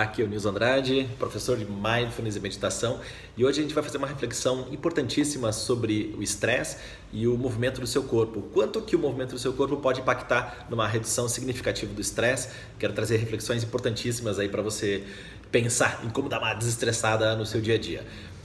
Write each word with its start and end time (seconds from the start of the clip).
Aqui 0.00 0.22
é 0.22 0.24
o 0.24 0.28
Nils 0.28 0.46
Andrade, 0.46 1.06
professor 1.18 1.58
de 1.58 1.66
Mindfulness 1.66 2.34
e 2.34 2.40
Meditação, 2.40 3.00
e 3.36 3.44
hoje 3.44 3.58
a 3.58 3.62
gente 3.62 3.74
vai 3.74 3.84
fazer 3.84 3.98
uma 3.98 4.06
reflexão 4.06 4.66
importantíssima 4.72 5.52
sobre 5.52 6.14
o 6.16 6.22
estresse 6.22 6.78
e 7.12 7.28
o 7.28 7.36
movimento 7.36 7.82
do 7.82 7.86
seu 7.86 8.02
corpo. 8.04 8.40
Quanto 8.54 8.80
que 8.80 8.96
o 8.96 8.98
movimento 8.98 9.32
do 9.32 9.38
seu 9.38 9.52
corpo 9.52 9.76
pode 9.76 10.00
impactar 10.00 10.66
numa 10.70 10.88
redução 10.88 11.28
significativa 11.28 11.92
do 11.92 12.00
estresse? 12.00 12.48
Quero 12.78 12.94
trazer 12.94 13.18
reflexões 13.18 13.62
importantíssimas 13.62 14.38
aí 14.38 14.48
para 14.48 14.62
você 14.62 15.04
pensar 15.52 16.00
em 16.02 16.08
como 16.08 16.30
dar 16.30 16.38
uma 16.38 16.54
desestressada 16.54 17.36
no 17.36 17.44
seu 17.44 17.60
dia 17.60 17.74
a 17.74 17.78
dia. 17.78 18.02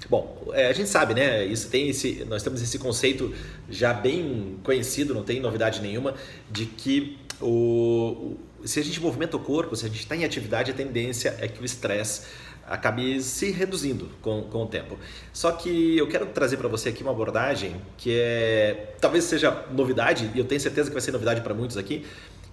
Bom, 0.10 0.52
é, 0.52 0.68
a 0.68 0.74
gente 0.74 0.90
sabe, 0.90 1.14
né? 1.14 1.46
Isso 1.46 1.70
tem 1.70 1.88
esse, 1.88 2.26
nós 2.28 2.44
temos 2.44 2.62
esse 2.62 2.78
conceito 2.78 3.34
já 3.70 3.94
bem 3.94 4.58
conhecido, 4.62 5.14
não 5.14 5.24
tem 5.24 5.40
novidade 5.40 5.82
nenhuma, 5.82 6.16
de 6.52 6.66
que 6.66 7.18
o, 7.42 8.36
se 8.66 8.80
a 8.80 8.84
gente 8.84 9.00
movimenta 9.00 9.38
o 9.38 9.40
corpo, 9.40 9.76
se 9.76 9.86
a 9.86 9.88
gente 9.88 10.00
está 10.00 10.16
em 10.16 10.26
atividade, 10.26 10.72
a 10.72 10.74
tendência 10.74 11.36
é 11.40 11.48
que 11.48 11.62
o 11.62 11.66
estresse 11.66 12.24
acabe 12.68 13.22
se 13.22 13.52
reduzindo 13.52 14.10
com, 14.22 14.42
com 14.44 14.64
o 14.64 14.68
tempo. 14.68 14.98
Só 15.32 15.52
que 15.52 15.98
eu 15.98 16.08
quero 16.08 16.26
trazer 16.28 16.58
para 16.58 16.68
você 16.68 16.90
aqui 16.90 17.04
uma 17.04 17.12
abordagem 17.12 17.80
que 17.98 18.18
é 18.18 18.96
talvez 19.00 19.24
seja 19.26 19.66
novidade, 19.72 20.32
e 20.34 20.40
eu 20.40 20.46
tenho 20.46 20.60
certeza 20.60 20.90
que 20.90 20.94
vai 20.94 21.02
ser 21.02 21.12
novidade 21.12 21.42
para 21.42 21.54
muitos 21.54 21.78
aqui, 21.78 22.06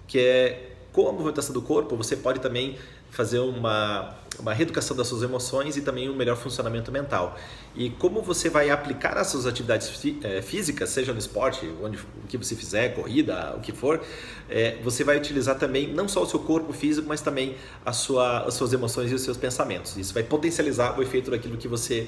que 0.07 0.19
é 0.19 0.69
com 0.91 1.09
a 1.09 1.11
movimentação 1.11 1.51
do 1.53 1.61
corpo, 1.61 1.95
você 1.95 2.15
pode 2.15 2.39
também 2.39 2.77
fazer 3.13 3.37
uma, 3.37 4.15
uma 4.39 4.53
reeducação 4.53 4.97
das 4.97 5.07
suas 5.07 5.21
emoções 5.21 5.77
e 5.77 5.81
também 5.81 6.09
um 6.09 6.15
melhor 6.15 6.35
funcionamento 6.35 6.91
mental. 6.91 7.37
E 7.75 7.91
como 7.91 8.23
você 8.23 8.49
vai 8.49 8.71
aplicar 8.71 9.15
as 9.19 9.27
suas 9.27 9.45
atividades 9.45 9.87
fí 9.87 10.19
é, 10.23 10.41
físicas, 10.41 10.89
seja 10.89 11.13
no 11.13 11.19
esporte, 11.19 11.71
onde, 11.83 11.97
o 11.97 12.27
que 12.27 12.35
você 12.37 12.55
fizer, 12.55 12.95
corrida, 12.95 13.53
o 13.55 13.61
que 13.61 13.71
for, 13.71 14.01
é, 14.49 14.77
você 14.83 15.03
vai 15.03 15.15
utilizar 15.15 15.59
também 15.59 15.93
não 15.93 16.07
só 16.07 16.23
o 16.23 16.25
seu 16.25 16.39
corpo 16.39 16.73
físico, 16.73 17.07
mas 17.07 17.21
também 17.21 17.55
a 17.85 17.93
sua, 17.93 18.45
as 18.47 18.55
suas 18.55 18.73
emoções 18.73 19.11
e 19.11 19.13
os 19.13 19.21
seus 19.21 19.37
pensamentos. 19.37 19.95
Isso 19.95 20.11
vai 20.11 20.23
potencializar 20.23 20.97
o 20.97 21.03
efeito 21.03 21.29
daquilo 21.29 21.55
que 21.55 21.67
você 21.67 22.07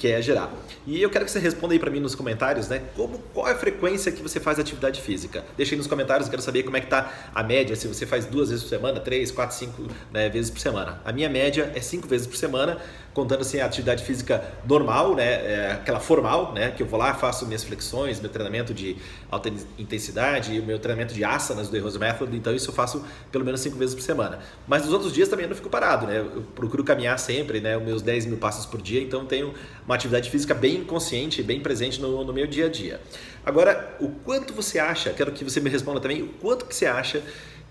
quer 0.00 0.22
gerar. 0.22 0.50
E 0.86 1.00
eu 1.00 1.10
quero 1.10 1.26
que 1.26 1.30
você 1.30 1.38
responda 1.38 1.74
aí 1.74 1.78
para 1.78 1.90
mim 1.90 2.00
nos 2.00 2.14
comentários, 2.14 2.68
né? 2.68 2.82
Como, 2.96 3.18
qual 3.34 3.46
é 3.46 3.52
a 3.52 3.54
frequência 3.54 4.10
que 4.10 4.22
você 4.22 4.40
faz 4.40 4.58
atividade 4.58 5.00
física? 5.02 5.44
Deixa 5.56 5.74
aí 5.74 5.78
nos 5.78 5.86
comentários, 5.86 6.26
eu 6.26 6.30
quero 6.30 6.42
saber 6.42 6.62
como 6.62 6.76
é 6.78 6.80
que 6.80 6.86
tá 6.86 7.30
a 7.34 7.42
média, 7.42 7.76
se 7.76 7.86
você 7.86 8.06
faz 8.06 8.24
duas 8.24 8.48
vezes 8.48 8.64
por 8.64 8.70
semana, 8.70 8.98
três, 8.98 9.30
quatro, 9.30 9.54
cinco 9.54 9.86
né, 10.10 10.30
vezes 10.30 10.50
por 10.50 10.58
semana. 10.58 11.00
A 11.04 11.12
minha 11.12 11.28
média 11.28 11.70
é 11.74 11.80
cinco 11.80 12.08
vezes 12.08 12.26
por 12.26 12.36
semana, 12.36 12.78
contando 13.12 13.40
assim 13.40 13.58
a 13.58 13.66
atividade 13.66 14.04
física 14.04 14.44
normal, 14.64 15.14
né? 15.14 15.24
É, 15.24 15.72
aquela 15.72 15.98
formal, 16.00 16.52
né? 16.52 16.70
Que 16.70 16.82
eu 16.82 16.86
vou 16.86 16.98
lá, 16.98 17.14
faço 17.14 17.46
minhas 17.46 17.64
flexões, 17.64 18.20
meu 18.20 18.30
treinamento 18.30 18.72
de 18.72 18.96
alta 19.30 19.50
intensidade, 19.78 20.60
meu 20.60 20.78
treinamento 20.78 21.12
de 21.12 21.24
asanas 21.24 21.68
do 21.68 21.76
Heroes 21.76 21.96
Method, 21.96 22.36
então 22.36 22.54
isso 22.54 22.70
eu 22.70 22.74
faço 22.74 23.04
pelo 23.32 23.44
menos 23.44 23.60
cinco 23.60 23.76
vezes 23.76 23.94
por 23.94 24.02
semana. 24.02 24.38
Mas 24.66 24.84
nos 24.84 24.92
outros 24.92 25.12
dias 25.12 25.28
também 25.28 25.44
eu 25.44 25.48
não 25.48 25.56
fico 25.56 25.68
parado, 25.68 26.06
né? 26.06 26.18
Eu 26.18 26.42
procuro 26.54 26.84
caminhar 26.84 27.18
sempre, 27.18 27.60
né? 27.60 27.76
Os 27.76 27.82
meus 27.82 28.02
10 28.02 28.26
mil 28.26 28.38
passos 28.38 28.64
por 28.64 28.80
dia, 28.80 29.02
então 29.02 29.24
tenho 29.24 29.52
uma 29.84 29.94
atividade 29.94 30.30
física 30.30 30.54
bem 30.54 30.84
consciente, 30.84 31.42
bem 31.42 31.60
presente 31.60 32.00
no, 32.00 32.24
no 32.24 32.32
meu 32.32 32.46
dia 32.46 32.66
a 32.66 32.68
dia. 32.68 33.00
Agora, 33.44 33.96
o 33.98 34.08
quanto 34.08 34.52
você 34.52 34.78
acha, 34.78 35.10
quero 35.10 35.32
que 35.32 35.42
você 35.42 35.60
me 35.60 35.70
responda 35.70 35.98
também, 35.98 36.22
o 36.22 36.28
quanto 36.28 36.66
que 36.66 36.74
você 36.74 36.86
acha 36.86 37.22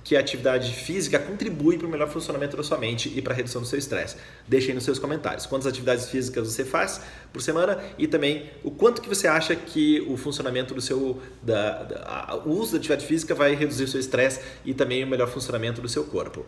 que 0.03 0.15
a 0.15 0.19
atividade 0.19 0.73
física 0.73 1.19
contribui 1.19 1.77
para 1.77 1.87
o 1.87 1.89
melhor 1.89 2.09
funcionamento 2.09 2.57
da 2.57 2.63
sua 2.63 2.77
mente 2.77 3.11
e 3.15 3.21
para 3.21 3.33
a 3.33 3.35
redução 3.35 3.61
do 3.61 3.67
seu 3.67 3.77
estresse. 3.77 4.15
Deixe 4.47 4.69
aí 4.69 4.73
nos 4.73 4.83
seus 4.83 4.97
comentários 4.97 5.45
quantas 5.45 5.67
atividades 5.67 6.09
físicas 6.09 6.51
você 6.51 6.65
faz 6.65 7.01
por 7.31 7.41
semana 7.41 7.79
e 7.97 8.07
também 8.07 8.49
o 8.63 8.71
quanto 8.71 9.01
que 9.01 9.09
você 9.09 9.27
acha 9.27 9.55
que 9.55 10.01
o 10.09 10.17
funcionamento 10.17 10.73
do 10.73 10.81
seu 10.81 11.21
da, 11.43 11.83
da 11.83 12.41
o 12.45 12.51
uso 12.51 12.73
da 12.73 12.77
atividade 12.77 13.05
física 13.05 13.35
vai 13.35 13.53
reduzir 13.55 13.83
o 13.83 13.87
seu 13.87 13.99
estresse 13.99 14.41
e 14.65 14.73
também 14.73 15.03
o 15.03 15.07
melhor 15.07 15.27
funcionamento 15.27 15.81
do 15.81 15.87
seu 15.87 16.03
corpo. 16.05 16.45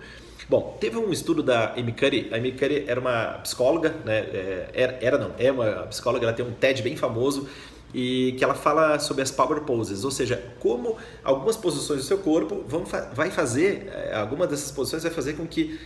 Bom, 0.50 0.78
teve 0.82 0.98
um 0.98 1.12
estudo 1.12 1.42
da 1.42 1.74
Amy 1.76 1.94
Curry. 1.94 2.30
A 2.32 2.36
Amy 2.36 2.52
Curry 2.52 2.84
era 2.88 3.00
uma 3.00 3.40
psicóloga, 3.44 3.96
né? 4.04 4.20
É, 4.20 4.70
era, 4.74 5.00
era 5.02 5.18
não, 5.18 5.34
é 5.38 5.52
uma 5.52 5.88
psicóloga. 5.88 6.26
Ela 6.26 6.34
tem 6.34 6.46
um 6.46 6.52
TED 6.52 6.82
bem 6.82 6.98
famoso 6.98 7.48
e 7.94 8.34
que 8.38 8.44
ela 8.44 8.54
fala 8.54 9.00
sobre 9.00 9.22
as 9.22 9.32
power 9.32 9.62
poses, 9.62 10.04
ou 10.04 10.12
seja, 10.12 10.42
como 10.60 10.98
algumas 11.24 11.58
posições 11.58 12.02
do 12.02 12.06
seu 12.06 12.18
corpo 12.18 12.64
vão, 12.68 12.84
vai 13.14 13.30
fazer, 13.30 13.90
eh, 13.92 14.14
alguma 14.16 14.48
dessas 14.48 14.72
posições 14.72 15.04
vai 15.04 15.12
fazer 15.12 15.34
com 15.34 15.46
que 15.46 15.80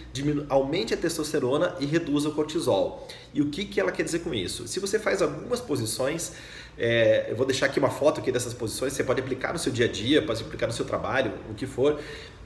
aumente 0.49 0.93
a 0.93 0.97
testosterona 0.97 1.75
e 1.79 1.85
reduza 1.85 2.29
o 2.29 2.33
cortisol. 2.33 3.07
E 3.33 3.41
o 3.41 3.49
que, 3.49 3.65
que 3.65 3.79
ela 3.79 3.91
quer 3.91 4.03
dizer 4.03 4.19
com 4.19 4.33
isso? 4.33 4.67
Se 4.67 4.79
você 4.79 4.97
faz 4.97 5.21
algumas 5.21 5.59
posições, 5.59 6.31
é, 6.77 7.27
eu 7.29 7.35
vou 7.35 7.45
deixar 7.45 7.67
aqui 7.67 7.79
uma 7.79 7.89
foto 7.89 8.19
aqui 8.19 8.31
dessas 8.31 8.53
posições, 8.53 8.93
você 8.93 9.03
pode 9.03 9.21
aplicar 9.21 9.53
no 9.53 9.59
seu 9.59 9.71
dia 9.71 9.85
a 9.85 9.91
dia, 9.91 10.21
pode 10.21 10.41
aplicar 10.41 10.67
no 10.67 10.73
seu 10.73 10.85
trabalho, 10.85 11.31
o 11.49 11.53
que 11.53 11.65
for, 11.65 11.99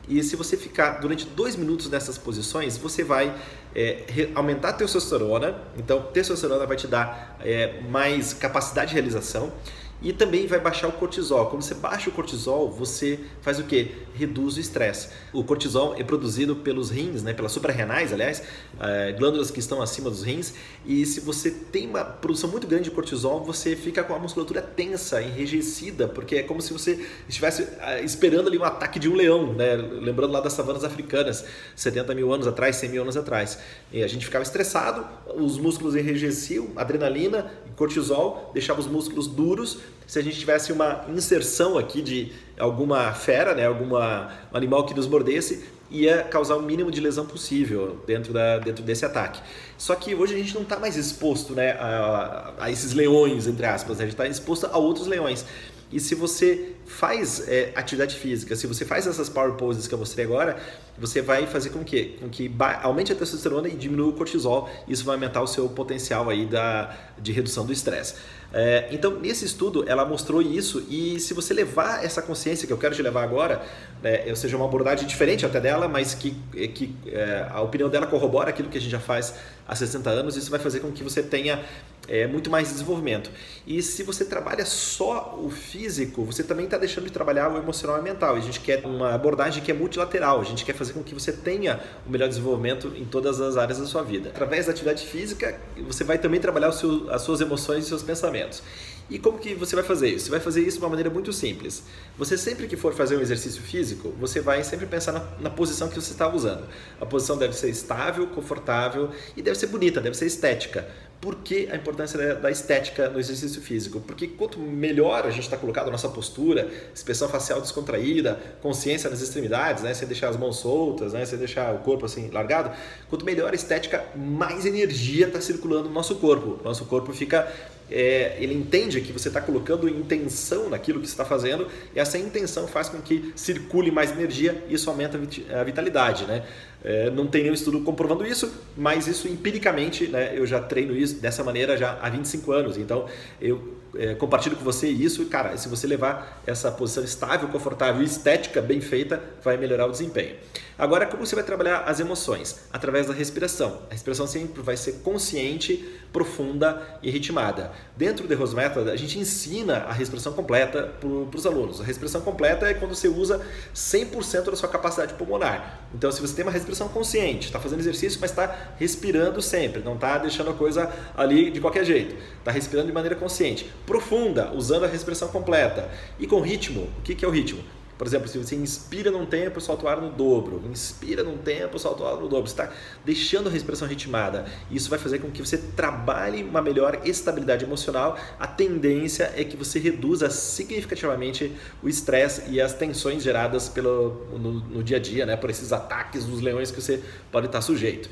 e 0.09 0.23
se 0.23 0.35
você 0.35 0.57
ficar 0.57 0.99
durante 0.99 1.25
dois 1.25 1.55
minutos 1.55 1.87
nessas 1.87 2.17
posições, 2.17 2.75
você 2.77 3.03
vai 3.03 3.31
é, 3.75 4.29
aumentar 4.33 4.69
a 4.69 4.73
testosterona. 4.73 5.55
Então, 5.77 6.01
testosterona 6.01 6.65
vai 6.65 6.75
te 6.75 6.87
dar 6.87 7.37
é, 7.41 7.79
mais 7.81 8.33
capacidade 8.33 8.89
de 8.89 8.95
realização 8.95 9.53
e 10.01 10.13
também 10.13 10.47
vai 10.47 10.59
baixar 10.59 10.87
o 10.87 10.93
cortisol. 10.93 11.47
Quando 11.47 11.61
você 11.61 11.75
baixa 11.75 12.09
o 12.09 12.13
cortisol, 12.13 12.71
você 12.71 13.19
faz 13.41 13.59
o 13.59 13.63
que? 13.63 13.91
Reduz 14.13 14.55
o 14.55 14.59
estresse. 14.59 15.09
O 15.33 15.43
cortisol 15.43 15.95
é 15.97 16.03
produzido 16.03 16.55
pelos 16.55 16.89
rins, 16.89 17.21
né, 17.21 17.33
pelas 17.33 17.51
suprarrenais, 17.51 18.13
aliás, 18.13 18.41
é, 18.79 19.11
glândulas 19.11 19.51
que 19.51 19.59
estão 19.59 19.81
acima 19.81 20.09
dos 20.09 20.23
rins. 20.23 20.53
E 20.85 21.05
se 21.05 21.19
você 21.19 21.51
tem 21.51 21.87
uma 21.87 22.03
produção 22.03 22.49
muito 22.49 22.65
grande 22.65 22.85
de 22.85 22.91
cortisol, 22.91 23.43
você 23.43 23.75
fica 23.75 24.03
com 24.03 24.15
a 24.15 24.19
musculatura 24.19 24.61
tensa, 24.61 25.21
enrijecida, 25.21 26.07
porque 26.07 26.37
é 26.37 26.43
como 26.43 26.61
se 26.61 26.71
você 26.71 27.05
estivesse 27.27 27.67
é, 27.81 28.01
esperando 28.01 28.47
ali 28.47 28.57
um 28.57 28.63
ataque 28.63 28.99
de 28.99 29.09
um 29.09 29.15
leão, 29.15 29.53
né? 29.53 29.75
lembrando 29.75 30.31
lá 30.31 30.39
das 30.39 30.53
savanas 30.53 30.83
africanas, 30.83 31.43
70 31.75 32.15
mil 32.15 32.33
anos 32.33 32.47
atrás, 32.47 32.77
100 32.77 32.89
mil 32.89 33.01
anos 33.01 33.17
atrás. 33.17 33.59
E 33.91 34.01
a 34.01 34.07
gente 34.07 34.25
ficava 34.25 34.43
estressado, 34.43 35.05
os 35.35 35.57
músculos 35.57 35.95
enrijeciam, 35.95 36.69
adrenalina, 36.75 37.51
cortisol, 37.75 38.51
deixava 38.53 38.79
os 38.79 38.87
músculos 38.87 39.27
duros 39.27 39.79
se 40.07 40.17
a 40.17 40.21
gente 40.23 40.39
tivesse 40.39 40.71
uma 40.71 41.05
inserção 41.09 41.77
aqui 41.77 42.01
de 42.01 42.31
alguma 42.57 43.13
fera, 43.13 43.53
né, 43.53 43.67
alguma 43.67 44.31
um 44.51 44.57
animal 44.57 44.85
que 44.85 44.93
nos 44.93 45.07
mordesse, 45.07 45.63
ia 45.91 46.23
causar 46.23 46.55
o 46.55 46.61
mínimo 46.61 46.91
de 46.91 46.99
lesão 46.99 47.25
possível 47.25 47.99
dentro, 48.05 48.31
da, 48.31 48.59
dentro 48.59 48.83
desse 48.83 49.05
ataque. 49.05 49.41
Só 49.77 49.95
que 49.95 50.13
hoje 50.13 50.35
a 50.35 50.37
gente 50.37 50.53
não 50.53 50.61
está 50.61 50.77
mais 50.79 50.95
exposto 50.95 51.53
né, 51.53 51.71
a, 51.71 52.53
a, 52.59 52.71
esses 52.71 52.93
leões, 52.93 53.47
entre 53.47 53.65
aspas, 53.65 53.97
né? 53.97 54.03
a 54.03 54.07
gente 54.07 54.13
está 54.13 54.27
exposto 54.27 54.65
a 54.65 54.77
outros 54.77 55.07
leões. 55.07 55.45
E 55.91 55.99
se 55.99 56.13
você 56.13 56.75
faz 56.85 57.47
é, 57.47 57.71
atividade 57.75 58.15
física, 58.15 58.55
se 58.55 58.67
você 58.67 58.85
faz 58.85 59.07
essas 59.07 59.27
power 59.27 59.53
poses 59.53 59.87
que 59.87 59.93
eu 59.93 59.97
mostrei 59.97 60.25
agora, 60.25 60.57
você 60.97 61.21
vai 61.21 61.47
fazer 61.47 61.69
com 61.69 61.83
que, 61.83 62.17
com 62.19 62.29
que 62.29 62.51
aumente 62.83 63.11
a 63.11 63.15
testosterona 63.15 63.67
e 63.67 63.75
diminua 63.75 64.09
o 64.09 64.13
cortisol. 64.13 64.69
Isso 64.87 65.03
vai 65.03 65.15
aumentar 65.15 65.41
o 65.41 65.47
seu 65.47 65.67
potencial 65.69 66.29
aí 66.29 66.45
da, 66.45 66.95
de 67.17 67.31
redução 67.31 67.65
do 67.65 67.73
estresse. 67.73 68.15
É, 68.51 68.87
então, 68.91 69.19
nesse 69.19 69.45
estudo, 69.45 69.87
ela 69.87 70.03
mostrou 70.05 70.41
isso 70.41 70.83
e 70.89 71.19
se 71.19 71.33
você 71.33 71.53
levar 71.53 72.03
essa 72.03 72.21
consciência 72.21 72.65
que 72.65 72.73
eu 72.73 72.77
quero 72.77 72.95
te 72.95 73.01
levar 73.01 73.23
agora, 73.23 73.61
né, 74.01 74.25
ou 74.27 74.35
seja, 74.35 74.57
uma 74.57 74.65
abordagem 74.65 75.07
diferente 75.07 75.45
até 75.45 75.61
dela, 75.61 75.87
mas 75.87 76.15
que, 76.15 76.31
que 76.73 76.95
é, 77.07 77.47
a 77.49 77.61
opinião 77.61 77.89
dela 77.89 78.07
corrobora 78.07 78.49
aquilo 78.49 78.69
que 78.69 78.77
a 78.77 78.81
gente 78.81 78.91
já 78.91 78.99
faz 78.99 79.35
há 79.67 79.75
60 79.75 80.09
anos, 80.09 80.35
isso 80.35 80.49
vai 80.49 80.59
fazer 80.59 80.79
com 80.79 80.91
que 80.91 81.03
você 81.03 81.21
tenha 81.21 81.63
é, 82.09 82.25
muito 82.25 82.49
mais 82.49 82.69
desenvolvimento. 82.69 83.31
E 83.67 83.81
se 83.83 84.01
você 84.01 84.25
trabalha 84.25 84.65
só 84.65 85.39
o 85.39 85.49
físico, 85.49 86.25
você 86.25 86.43
também 86.43 86.65
está 86.65 86.77
deixando 86.77 87.05
de 87.05 87.11
trabalhar 87.11 87.53
o 87.53 87.57
emocional 87.57 87.97
e 87.97 87.99
o 87.99 88.03
mental. 88.03 88.35
E 88.35 88.39
a 88.39 88.41
gente 88.41 88.59
quer 88.59 88.83
uma 88.85 89.13
abordagem 89.13 89.63
que 89.63 89.71
é 89.71 89.73
multilateral, 89.73 90.41
a 90.41 90.43
gente 90.43 90.65
quer 90.65 90.73
fazer 90.73 90.93
com 90.93 91.03
que 91.03 91.13
você 91.13 91.31
tenha 91.31 91.79
o 92.05 92.09
melhor 92.09 92.27
desenvolvimento 92.27 92.91
em 92.95 93.05
todas 93.05 93.39
as 93.39 93.55
áreas 93.55 93.77
da 93.77 93.85
sua 93.85 94.01
vida. 94.01 94.29
Através 94.29 94.65
da 94.65 94.71
atividade 94.71 95.05
física, 95.05 95.59
você 95.87 96.03
vai 96.03 96.17
também 96.17 96.39
trabalhar 96.39 96.71
seu, 96.71 97.09
as 97.11 97.21
suas 97.21 97.39
emoções 97.41 97.85
e 97.85 97.87
seus 97.87 98.01
pensamentos. 98.01 98.63
E 99.09 99.17
como 99.17 99.39
que 99.39 99.55
você 99.55 99.75
vai 99.75 99.83
fazer 99.83 100.07
isso? 100.07 100.25
Você 100.25 100.31
vai 100.31 100.39
fazer 100.39 100.61
isso 100.61 100.77
de 100.77 100.83
uma 100.83 100.89
maneira 100.89 101.09
muito 101.09 101.33
simples. 101.33 101.83
Você 102.15 102.37
sempre 102.37 102.67
que 102.67 102.77
for 102.77 102.93
fazer 102.93 103.17
um 103.17 103.21
exercício 103.21 103.59
físico, 103.59 104.13
você 104.19 104.39
vai 104.39 104.63
sempre 104.63 104.85
pensar 104.85 105.11
na, 105.11 105.23
na 105.39 105.49
posição 105.49 105.89
que 105.89 105.95
você 105.95 106.11
está 106.11 106.31
usando. 106.31 106.67
A 107.01 107.05
posição 107.07 107.35
deve 107.35 107.53
ser 107.53 107.69
estável, 107.69 108.27
confortável 108.27 109.09
e 109.35 109.41
deve 109.41 109.57
ser 109.57 109.65
bonita, 109.67 109.99
deve 109.99 110.15
ser 110.15 110.27
estética. 110.27 110.87
Por 111.21 111.35
que 111.35 111.67
a 111.69 111.75
importância 111.75 112.35
da 112.35 112.49
estética 112.49 113.09
no 113.09 113.19
exercício 113.19 113.61
físico? 113.61 113.99
Porque 113.99 114.25
quanto 114.25 114.57
melhor 114.57 115.25
a 115.25 115.29
gente 115.29 115.43
está 115.43 115.57
colocado 115.57 115.89
a 115.89 115.91
nossa 115.91 116.07
postura, 116.07 116.69
expressão 116.95 117.27
facial 117.27 117.59
descontraída, 117.59 118.39
consciência 118.61 119.09
nas 119.09 119.19
extremidades, 119.19 119.83
né? 119.83 119.93
sem 119.93 120.07
deixar 120.07 120.29
as 120.29 120.37
mãos 120.37 120.59
soltas, 120.59 121.11
né? 121.11 121.25
sem 121.25 121.37
deixar 121.37 121.75
o 121.75 121.79
corpo 121.79 122.05
assim 122.05 122.29
largado, 122.31 122.71
quanto 123.09 123.25
melhor 123.25 123.51
a 123.51 123.55
estética, 123.55 124.05
mais 124.15 124.65
energia 124.65 125.27
está 125.27 125.41
circulando 125.41 125.89
no 125.89 125.93
nosso 125.93 126.15
corpo. 126.15 126.57
Nosso 126.63 126.85
corpo 126.85 127.11
fica 127.11 127.51
é, 127.91 128.37
ele 128.39 128.53
entende 128.53 129.01
que 129.01 129.11
você 129.11 129.29
está 129.29 129.41
colocando 129.41 129.89
intenção 129.89 130.69
naquilo 130.69 130.99
que 130.99 131.07
está 131.07 131.25
fazendo 131.25 131.67
e 131.95 131.99
essa 131.99 132.17
intenção 132.17 132.67
faz 132.67 132.87
com 132.89 133.01
que 133.01 133.33
circule 133.35 133.89
mais 133.89 134.11
energia 134.11 134.63
e 134.69 134.75
isso 134.75 134.89
aumenta 134.89 135.19
a 135.53 135.63
vitalidade, 135.63 136.25
né? 136.25 136.45
É, 136.81 137.09
não 137.09 137.27
tem 137.27 137.41
nenhum 137.41 137.53
estudo 137.53 137.81
comprovando 137.81 138.25
isso, 138.25 138.49
mas 138.77 139.05
isso 139.05 139.27
empiricamente, 139.27 140.07
né, 140.07 140.31
eu 140.33 140.45
já 140.45 140.61
treino 140.61 140.95
isso 140.95 141.08
dessa 141.13 141.43
maneira 141.43 141.77
já 141.77 141.97
há 142.01 142.09
25 142.09 142.51
anos, 142.51 142.77
então 142.77 143.05
eu 143.41 143.78
é, 143.95 144.15
compartilho 144.15 144.55
com 144.55 144.63
você 144.63 144.87
isso. 144.87 145.21
E, 145.21 145.25
cara, 145.25 145.57
se 145.57 145.67
você 145.67 145.87
levar 145.87 146.41
essa 146.45 146.71
posição 146.71 147.03
estável, 147.03 147.47
confortável 147.49 148.01
e 148.01 148.05
estética 148.05 148.61
bem 148.61 148.81
feita, 148.81 149.21
vai 149.43 149.57
melhorar 149.57 149.85
o 149.85 149.91
desempenho. 149.91 150.35
Agora, 150.79 151.05
como 151.05 151.25
você 151.25 151.35
vai 151.35 151.43
trabalhar 151.43 151.79
as 151.79 151.99
emoções? 151.99 152.61
Através 152.71 153.05
da 153.05 153.13
respiração. 153.13 153.81
A 153.89 153.93
respiração 153.93 154.25
sempre 154.25 154.61
vai 154.61 154.77
ser 154.77 155.01
consciente, 155.03 155.99
profunda 156.13 156.81
e 157.03 157.11
ritmada. 157.11 157.73
Dentro 157.97 158.23
do 158.23 158.29
The 158.29 158.35
Rose 158.35 158.55
Method, 158.55 158.89
a 158.89 158.95
gente 158.95 159.19
ensina 159.19 159.79
a 159.79 159.91
respiração 159.91 160.31
completa 160.31 160.83
para 160.83 161.37
os 161.37 161.45
alunos. 161.45 161.81
A 161.81 161.83
respiração 161.83 162.21
completa 162.21 162.65
é 162.65 162.73
quando 162.73 162.95
você 162.95 163.09
usa 163.09 163.45
100% 163.75 164.51
da 164.51 164.55
sua 164.55 164.69
capacidade 164.69 165.15
pulmonar. 165.15 165.81
Então, 165.93 166.09
se 166.13 166.21
você 166.21 166.33
tem 166.33 166.45
uma 166.45 166.51
respiração 166.51 166.87
consciente, 166.87 167.47
está 167.47 167.59
fazendo 167.59 167.79
exercício, 167.79 168.17
mas 168.21 168.31
está 168.31 168.73
respirando 168.77 169.41
sempre, 169.41 169.81
não 169.83 169.95
está 169.95 170.17
deixando 170.17 170.49
a 170.49 170.53
coisa 170.53 170.89
ali 171.17 171.51
de 171.51 171.59
qualquer 171.59 171.83
jeito, 171.83 172.15
está 172.37 172.51
respirando 172.51 172.87
de 172.87 172.93
maneira 172.93 173.17
consciente, 173.17 173.69
profunda, 173.89 174.51
usando 174.53 174.85
a 174.85 174.87
respiração 174.87 175.29
completa 175.29 175.89
e 176.19 176.27
com 176.27 176.41
ritmo. 176.41 176.87
O 176.99 177.01
que, 177.01 177.15
que 177.15 177.25
é 177.25 177.27
o 177.27 177.31
ritmo? 177.31 177.63
Por 177.97 178.05
exemplo, 178.05 178.27
se 178.27 178.37
você 178.37 178.55
inspira 178.55 179.09
num 179.09 179.25
tempo, 179.25 179.59
solta 179.59 179.85
o 179.85 179.89
ar 179.89 179.99
no 179.99 180.11
dobro. 180.11 180.61
Inspira 180.71 181.23
num 181.23 181.37
tempo, 181.37 181.77
solta 181.79 182.03
o 182.03 182.07
ar 182.07 182.15
no 182.17 182.29
dobro. 182.29 182.47
Você 182.47 182.53
está 182.53 182.71
deixando 183.03 183.49
a 183.49 183.51
respiração 183.51 183.87
ritmada. 183.87 184.45
Isso 184.69 184.91
vai 184.91 184.99
fazer 184.99 185.17
com 185.17 185.31
que 185.31 185.41
você 185.41 185.57
trabalhe 185.57 186.43
uma 186.43 186.61
melhor 186.61 187.01
estabilidade 187.03 187.65
emocional. 187.65 188.17
A 188.39 188.45
tendência 188.45 189.33
é 189.35 189.43
que 189.43 189.57
você 189.57 189.79
reduza 189.79 190.29
significativamente 190.29 191.51
o 191.81 191.89
estresse 191.89 192.43
e 192.47 192.61
as 192.61 192.73
tensões 192.73 193.23
geradas 193.23 193.67
pelo, 193.67 194.27
no, 194.37 194.53
no 194.53 194.83
dia 194.83 194.97
a 194.97 194.99
dia, 194.99 195.25
né? 195.25 195.35
por 195.35 195.49
esses 195.49 195.73
ataques 195.73 196.25
dos 196.25 196.41
leões 196.41 196.69
que 196.69 196.79
você 196.79 197.03
pode 197.31 197.47
estar 197.47 197.59
sujeito. 197.59 198.07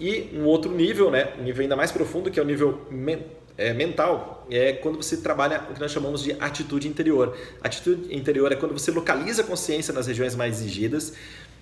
E 0.00 0.30
um 0.34 0.46
outro 0.46 0.72
nível, 0.72 1.10
né? 1.10 1.34
um 1.38 1.44
nível 1.44 1.62
ainda 1.62 1.76
mais 1.76 1.92
profundo, 1.92 2.30
que 2.30 2.40
é 2.40 2.42
o 2.42 2.46
nível 2.46 2.80
mental 2.90 3.38
é, 3.58 3.74
mental 3.74 4.46
é 4.48 4.72
quando 4.72 4.96
você 4.96 5.16
trabalha 5.16 5.64
o 5.68 5.74
que 5.74 5.80
nós 5.80 5.90
chamamos 5.90 6.22
de 6.22 6.32
atitude 6.38 6.86
interior. 6.86 7.36
Atitude 7.60 8.16
interior 8.16 8.52
é 8.52 8.54
quando 8.56 8.72
você 8.72 8.92
localiza 8.92 9.42
a 9.42 9.44
consciência 9.44 9.92
nas 9.92 10.06
regiões 10.06 10.36
mais 10.36 10.60
exigidas. 10.60 11.12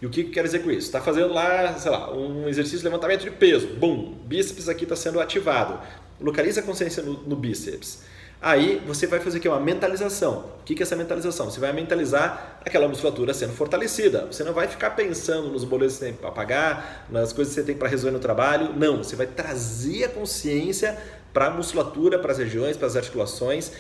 E 0.00 0.04
o 0.04 0.10
que, 0.10 0.24
que 0.24 0.30
quer 0.30 0.44
dizer 0.44 0.58
com 0.58 0.70
isso? 0.70 0.86
Está 0.86 1.00
fazendo 1.00 1.32
lá, 1.32 1.72
sei 1.78 1.90
lá, 1.90 2.14
um 2.14 2.46
exercício 2.46 2.80
de 2.80 2.84
levantamento 2.84 3.22
de 3.22 3.30
peso. 3.30 3.68
Bum, 3.68 4.14
bíceps 4.26 4.68
aqui 4.68 4.84
está 4.84 4.94
sendo 4.94 5.18
ativado. 5.18 5.80
Localiza 6.20 6.60
a 6.60 6.62
consciência 6.62 7.02
no, 7.02 7.14
no 7.22 7.34
bíceps. 7.34 8.04
Aí 8.40 8.82
você 8.86 9.06
vai 9.06 9.18
fazer 9.18 9.38
aqui 9.38 9.48
uma 9.48 9.58
mentalização. 9.58 10.44
O 10.60 10.64
que 10.64 10.74
é 10.78 10.82
essa 10.82 10.94
mentalização? 10.94 11.50
Você 11.50 11.58
vai 11.58 11.72
mentalizar 11.72 12.60
aquela 12.64 12.86
musculatura 12.86 13.32
sendo 13.32 13.54
fortalecida. 13.54 14.26
Você 14.30 14.44
não 14.44 14.52
vai 14.52 14.68
ficar 14.68 14.90
pensando 14.90 15.48
nos 15.48 15.64
boletos 15.64 15.94
que 15.94 16.00
você 16.00 16.10
tem 16.10 16.14
para 16.14 16.30
pagar, 16.30 17.06
nas 17.10 17.32
coisas 17.32 17.54
que 17.54 17.60
você 17.60 17.66
tem 17.66 17.74
para 17.74 17.88
resolver 17.88 18.12
no 18.12 18.20
trabalho. 18.20 18.74
Não, 18.76 18.98
você 18.98 19.16
vai 19.16 19.26
trazer 19.26 20.04
a 20.04 20.08
consciência 20.10 20.98
para 21.36 21.48
a 21.48 21.50
musculatura, 21.50 22.18
para 22.18 22.32
as 22.32 22.38
regiões, 22.38 22.78
para 22.78 22.86
as 22.86 22.96
articulações 22.96 23.70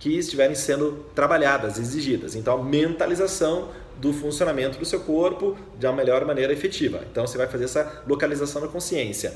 que 0.00 0.18
estiverem 0.18 0.56
sendo 0.56 1.06
trabalhadas, 1.14 1.78
exigidas. 1.78 2.34
Então, 2.34 2.58
a 2.58 2.64
mentalização 2.64 3.68
do 3.98 4.12
funcionamento 4.12 4.80
do 4.80 4.84
seu 4.84 4.98
corpo 4.98 5.56
de 5.78 5.86
uma 5.86 5.92
melhor 5.92 6.24
maneira 6.24 6.52
efetiva. 6.52 7.02
Então, 7.08 7.24
você 7.24 7.38
vai 7.38 7.46
fazer 7.46 7.66
essa 7.66 8.02
localização 8.04 8.60
da 8.62 8.66
consciência. 8.66 9.32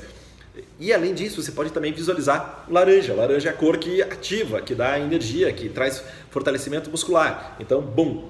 E 0.77 0.91
além 0.91 1.13
disso, 1.13 1.41
você 1.41 1.53
pode 1.53 1.71
também 1.71 1.93
visualizar 1.93 2.65
laranja. 2.69 3.13
Laranja 3.13 3.47
é 3.47 3.53
a 3.53 3.55
cor 3.55 3.77
que 3.77 4.01
ativa, 4.01 4.59
que 4.59 4.75
dá 4.75 4.99
energia, 4.99 5.49
que 5.53 5.69
traz 5.69 6.03
fortalecimento 6.29 6.89
muscular. 6.89 7.55
Então, 7.61 7.81
bum, 7.81 8.27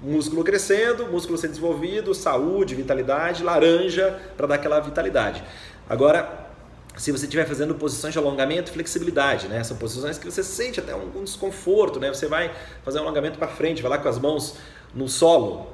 músculo 0.00 0.44
crescendo, 0.44 1.04
músculo 1.08 1.36
sendo 1.36 1.50
desenvolvido, 1.50 2.14
saúde, 2.14 2.76
vitalidade, 2.76 3.42
laranja 3.42 4.20
para 4.36 4.46
dar 4.46 4.54
aquela 4.54 4.78
vitalidade. 4.78 5.42
Agora, 5.88 6.46
se 6.98 7.12
você 7.12 7.26
estiver 7.26 7.46
fazendo 7.46 7.76
posições 7.76 8.12
de 8.12 8.18
alongamento, 8.18 8.72
flexibilidade, 8.72 9.46
né? 9.46 9.62
São 9.62 9.76
posições 9.76 10.18
que 10.18 10.28
você 10.28 10.42
sente 10.42 10.80
até 10.80 10.94
um, 10.94 11.22
desconforto, 11.22 12.00
né? 12.00 12.08
Você 12.08 12.26
vai 12.26 12.52
fazer 12.84 12.98
um 12.98 13.02
alongamento 13.02 13.38
para 13.38 13.46
frente, 13.46 13.80
vai 13.80 13.92
lá 13.92 13.98
com 13.98 14.08
as 14.08 14.18
mãos 14.18 14.56
no 14.92 15.08
solo. 15.08 15.68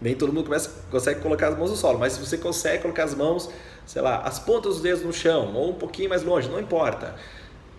Nem 0.00 0.14
todo 0.14 0.32
mundo 0.32 0.46
começa, 0.46 0.70
consegue 0.90 1.20
colocar 1.20 1.48
as 1.48 1.58
mãos 1.58 1.70
no 1.70 1.76
solo, 1.76 1.98
mas 1.98 2.14
se 2.14 2.20
você 2.20 2.38
consegue 2.38 2.80
colocar 2.82 3.04
as 3.04 3.14
mãos, 3.14 3.50
sei 3.84 4.00
lá, 4.00 4.22
as 4.22 4.38
pontas 4.38 4.74
dos 4.74 4.82
dedos 4.82 5.02
no 5.04 5.12
chão 5.12 5.54
ou 5.54 5.70
um 5.70 5.74
pouquinho 5.74 6.08
mais 6.08 6.22
longe, 6.22 6.48
não 6.48 6.58
importa. 6.58 7.14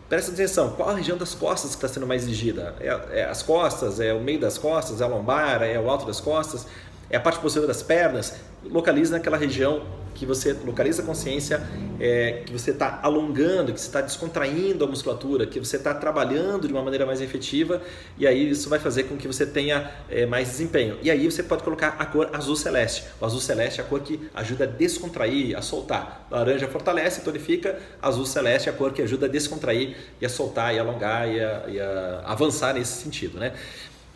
Presta 0.08 0.32
atenção, 0.32 0.72
qual 0.74 0.90
a 0.90 0.96
região 0.96 1.18
das 1.18 1.34
costas 1.34 1.72
que 1.72 1.78
está 1.78 1.88
sendo 1.88 2.06
mais 2.06 2.22
exigida? 2.24 2.76
É, 2.80 3.22
é, 3.22 3.26
as 3.26 3.42
costas, 3.42 4.00
é 4.00 4.14
o 4.14 4.20
meio 4.20 4.40
das 4.40 4.60
costas, 4.60 5.02
é 5.02 5.04
a 5.04 5.08
lombar, 5.08 5.64
é 5.64 5.80
o 5.80 5.90
alto 5.90 6.06
das 6.06 6.20
costas, 6.20 6.68
é 7.10 7.18
a 7.18 7.20
parte 7.20 7.40
posterior 7.40 7.68
das 7.68 7.82
pernas? 7.82 8.36
Localize 8.64 9.12
naquela 9.12 9.38
região 9.38 10.01
que 10.14 10.26
você 10.26 10.54
localiza 10.66 11.02
a 11.02 11.06
consciência, 11.06 11.62
é, 12.00 12.44
que 12.46 12.54
você 12.54 12.72
está 12.72 13.00
alongando, 13.02 13.74
que 13.74 13.80
você 13.80 13.88
está 13.88 14.02
descontraindo 14.02 14.84
a 14.84 14.88
musculatura, 14.88 15.46
que 15.46 15.60
você 15.60 15.78
está 15.78 15.94
trabalhando 15.94 16.68
de 16.68 16.74
uma 16.74 16.82
maneira 16.82 17.06
mais 17.06 17.22
efetiva 17.22 17.82
e 18.18 18.28
aí 18.28 18.50
isso 18.50 18.70
vai 18.70 18.80
fazer 18.80 19.04
com 19.04 19.18
que 19.18 19.28
você 19.28 19.46
tenha 19.46 19.92
é, 20.10 20.26
mais 20.26 20.50
desempenho. 20.50 20.98
E 21.02 21.10
aí 21.10 21.30
você 21.30 21.44
pode 21.44 21.64
colocar 21.64 21.96
a 22.00 22.06
cor 22.06 22.30
azul 22.34 22.56
celeste. 22.56 23.04
O 23.20 23.26
azul 23.26 23.40
celeste 23.40 23.80
é 23.80 23.84
a 23.84 23.88
cor 23.88 24.02
que 24.02 24.20
ajuda 24.34 24.66
a 24.66 24.68
descontrair, 24.68 25.58
a 25.58 25.62
soltar. 25.62 26.28
Laranja 26.30 26.68
fortalece, 26.68 27.22
tonifica. 27.22 27.80
Azul 28.02 28.26
celeste 28.26 28.70
é 28.70 28.72
a 28.72 28.76
cor 28.76 28.94
que 28.94 29.02
ajuda 29.02 29.26
a 29.26 29.30
descontrair 29.30 29.96
e 30.20 30.26
a 30.26 30.30
soltar 30.30 30.74
e 30.74 30.80
alongar 30.80 31.28
e 31.28 31.40
a, 31.40 31.64
e 31.68 31.80
a 31.80 32.24
avançar 32.26 32.74
nesse 32.74 33.02
sentido, 33.02 33.40
né? 33.40 33.54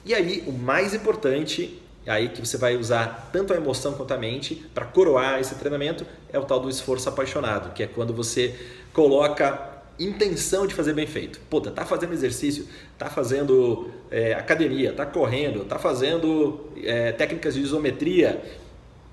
E 0.06 0.14
aí 0.14 0.44
o 0.46 0.52
mais 0.52 0.94
importante 0.94 1.82
aí 2.10 2.30
que 2.30 2.40
você 2.40 2.58
vai 2.58 2.76
usar 2.76 3.30
tanto 3.32 3.54
a 3.54 3.56
emoção 3.56 3.94
quanto 3.94 4.14
a 4.14 4.18
mente 4.18 4.56
para 4.74 4.86
coroar 4.86 5.40
esse 5.40 5.56
treinamento 5.56 6.06
é 6.32 6.38
o 6.38 6.44
tal 6.44 6.60
do 6.60 6.70
esforço 6.70 7.10
apaixonado, 7.10 7.74
que 7.74 7.84
é 7.84 7.88
quando 7.88 8.14
você 8.14 8.56
coloca 8.94 9.74
intenção 10.00 10.68
de 10.68 10.74
fazer 10.74 10.94
bem 10.94 11.08
feito. 11.08 11.40
Puta, 11.50 11.72
tá 11.72 11.86
fazendo 11.86 12.14
exercício, 12.14 12.68
tá 12.98 13.10
fazendo 13.10 13.90
é, 14.12 14.34
academia, 14.34 14.94
tá 14.94 15.06
correndo, 15.06 15.66
tá 15.66 15.80
fazendo 15.80 16.70
é, 16.84 17.12
técnicas 17.12 17.56
de 17.56 17.62
isometria. 17.62 18.42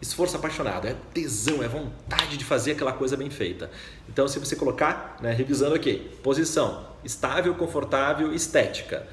Esforço 0.00 0.37
apaixonado, 0.37 0.89
é 0.89 0.97
tesão, 1.15 1.62
é 1.62 1.69
vontade 1.69 2.37
de 2.37 2.44
fazer 2.44 2.73
aquela 2.73 2.93
coisa 2.93 3.17
bem 3.17 3.31
feita. 3.31 3.71
Então, 4.09 4.27
se 4.27 4.37
você 4.41 4.56
colocar, 4.56 5.17
né, 5.23 5.33
revisando 5.33 5.77
aqui, 5.77 6.11
posição 6.25 6.91
estável, 7.05 7.55
confortável, 7.55 8.33
estética. 8.35 9.06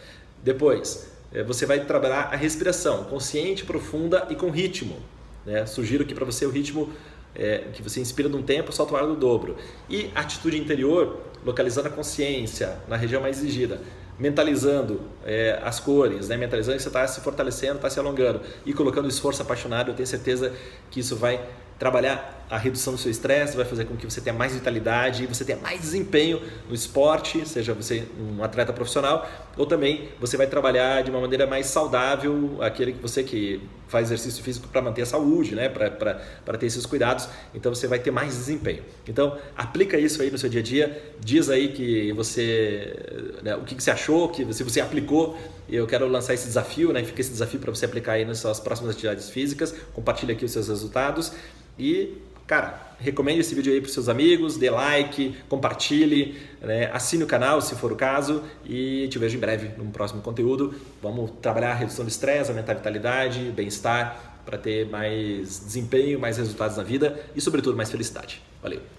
Depois, 0.43 1.07
é, 1.07 1.18
você 1.45 1.65
vai 1.65 1.85
trabalhar 1.85 2.29
a 2.31 2.35
respiração 2.35 3.03
consciente, 3.05 3.63
profunda 3.63 4.27
e 4.29 4.35
com 4.35 4.49
ritmo. 4.49 4.97
Né? 5.45 5.65
Sugiro 5.65 6.03
aqui 6.03 6.13
para 6.13 6.25
você 6.25 6.45
o 6.45 6.49
ritmo 6.49 6.91
é, 7.35 7.65
que 7.73 7.81
você 7.81 7.99
inspira 7.99 8.27
num 8.27 8.41
tempo, 8.41 8.71
solta 8.71 8.93
o 8.93 8.97
ar 8.97 9.07
no 9.07 9.15
dobro. 9.15 9.55
E 9.89 10.11
atitude 10.15 10.57
interior, 10.57 11.21
localizando 11.45 11.87
a 11.87 11.91
consciência 11.91 12.77
na 12.87 12.95
região 12.95 13.21
mais 13.21 13.37
exigida, 13.37 13.79
mentalizando 14.17 15.01
é, 15.25 15.59
as 15.63 15.79
cores, 15.79 16.27
né? 16.27 16.35
mentalizando 16.35 16.77
que 16.77 16.83
você 16.83 16.89
está 16.89 17.07
se 17.07 17.21
fortalecendo, 17.21 17.75
está 17.75 17.89
se 17.89 17.99
alongando 17.99 18.41
e 18.65 18.73
colocando 18.73 19.07
esforço 19.07 19.41
apaixonado, 19.41 19.91
eu 19.91 19.95
tenho 19.95 20.07
certeza 20.07 20.51
que 20.91 20.99
isso 20.99 21.15
vai 21.15 21.39
trabalhar 21.79 22.45
a 22.49 22.57
redução 22.57 22.93
do 22.93 22.99
seu 22.99 23.09
estresse, 23.11 23.55
vai 23.55 23.65
fazer 23.65 23.85
com 23.85 23.95
que 23.95 24.05
você 24.05 24.19
tenha 24.19 24.35
mais 24.35 24.53
vitalidade 24.53 25.23
e 25.23 25.27
você 25.27 25.45
tenha 25.45 25.57
mais 25.59 25.79
desempenho 25.79 26.41
no 26.67 26.73
esporte, 26.73 27.47
seja 27.47 27.73
você 27.73 28.05
um 28.19 28.43
atleta 28.43 28.73
profissional, 28.73 29.29
ou 29.55 29.65
também 29.65 30.09
você 30.19 30.35
vai 30.35 30.47
trabalhar 30.47 31.03
de 31.03 31.11
uma 31.11 31.21
maneira 31.21 31.45
mais 31.45 31.67
saudável, 31.67 32.57
aquele 32.59 32.93
que 32.93 33.01
você 33.01 33.23
que 33.23 33.61
faz 33.87 34.07
exercício 34.07 34.43
físico 34.43 34.67
para 34.67 34.81
manter 34.81 35.03
a 35.03 35.05
saúde, 35.05 35.55
né? 35.55 35.69
para 35.69 36.57
ter 36.57 36.65
esses 36.65 36.85
cuidados, 36.85 37.29
então 37.53 37.73
você 37.73 37.87
vai 37.87 37.99
ter 37.99 38.11
mais 38.11 38.33
desempenho. 38.33 38.83
Então, 39.07 39.37
aplica 39.55 39.97
isso 39.97 40.21
aí 40.21 40.31
no 40.31 40.37
seu 40.37 40.49
dia 40.49 40.61
a 40.61 40.63
dia, 40.63 41.13
diz 41.19 41.49
aí 41.49 41.69
que 41.69 42.11
você, 42.13 42.95
né, 43.43 43.55
o 43.55 43.61
que, 43.61 43.75
que 43.75 43.83
você 43.83 43.91
achou, 43.91 44.27
que 44.29 44.51
se 44.53 44.63
você 44.63 44.81
aplicou, 44.81 45.37
eu 45.71 45.85
quero 45.87 46.07
lançar 46.07 46.33
esse 46.33 46.47
desafio, 46.47 46.91
né? 46.91 47.03
fica 47.03 47.21
esse 47.21 47.31
desafio 47.31 47.59
para 47.59 47.73
você 47.73 47.85
aplicar 47.85 48.13
aí 48.13 48.25
nas 48.25 48.39
suas 48.39 48.59
próximas 48.59 48.91
atividades 48.91 49.29
físicas, 49.29 49.73
compartilha 49.93 50.33
aqui 50.33 50.45
os 50.45 50.51
seus 50.51 50.67
resultados 50.67 51.31
e, 51.77 52.17
cara, 52.45 52.95
recomende 52.99 53.39
esse 53.39 53.55
vídeo 53.55 53.71
aí 53.71 53.79
para 53.79 53.89
seus 53.89 54.09
amigos, 54.09 54.57
dê 54.57 54.69
like, 54.69 55.35
compartilhe, 55.47 56.39
né? 56.61 56.89
assine 56.91 57.23
o 57.23 57.27
canal 57.27 57.61
se 57.61 57.75
for 57.75 57.91
o 57.91 57.95
caso 57.95 58.43
e 58.65 59.07
te 59.09 59.17
vejo 59.17 59.37
em 59.37 59.39
breve 59.39 59.71
no 59.77 59.85
próximo 59.91 60.21
conteúdo. 60.21 60.73
Vamos 61.01 61.31
trabalhar 61.41 61.71
a 61.71 61.75
redução 61.75 62.03
do 62.03 62.09
estresse, 62.09 62.49
aumentar 62.49 62.73
a 62.73 62.75
vitalidade, 62.75 63.51
bem-estar 63.55 64.41
para 64.45 64.57
ter 64.57 64.87
mais 64.87 65.59
desempenho, 65.59 66.19
mais 66.19 66.37
resultados 66.37 66.75
na 66.77 66.83
vida 66.83 67.19
e, 67.35 67.41
sobretudo, 67.41 67.77
mais 67.77 67.91
felicidade. 67.91 68.41
Valeu! 68.61 68.98